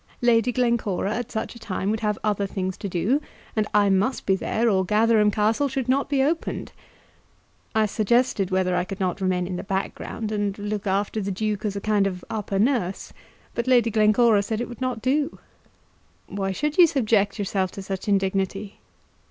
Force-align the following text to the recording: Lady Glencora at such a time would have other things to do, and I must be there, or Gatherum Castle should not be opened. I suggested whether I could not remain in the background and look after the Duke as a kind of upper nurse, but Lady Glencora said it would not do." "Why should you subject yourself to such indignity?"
Lady 0.23 0.51
Glencora 0.51 1.13
at 1.15 1.31
such 1.31 1.53
a 1.53 1.59
time 1.59 1.91
would 1.91 1.99
have 1.99 2.17
other 2.23 2.47
things 2.47 2.75
to 2.75 2.89
do, 2.89 3.21
and 3.55 3.67
I 3.71 3.91
must 3.91 4.25
be 4.25 4.35
there, 4.35 4.67
or 4.67 4.83
Gatherum 4.83 5.29
Castle 5.29 5.67
should 5.67 5.87
not 5.87 6.09
be 6.09 6.23
opened. 6.23 6.71
I 7.75 7.85
suggested 7.85 8.49
whether 8.49 8.75
I 8.75 8.83
could 8.83 8.99
not 8.99 9.21
remain 9.21 9.45
in 9.45 9.57
the 9.57 9.63
background 9.63 10.31
and 10.31 10.57
look 10.57 10.87
after 10.87 11.21
the 11.21 11.29
Duke 11.29 11.65
as 11.65 11.75
a 11.75 11.81
kind 11.81 12.07
of 12.07 12.25
upper 12.31 12.57
nurse, 12.57 13.13
but 13.53 13.67
Lady 13.67 13.91
Glencora 13.91 14.41
said 14.41 14.59
it 14.59 14.67
would 14.67 14.81
not 14.81 15.03
do." 15.03 15.37
"Why 16.25 16.51
should 16.51 16.79
you 16.79 16.87
subject 16.87 17.37
yourself 17.37 17.69
to 17.73 17.83
such 17.83 18.07
indignity?" 18.07 18.79